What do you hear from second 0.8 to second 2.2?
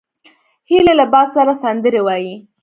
له باد سره سندرې